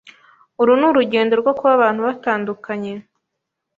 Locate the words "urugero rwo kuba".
0.89-1.71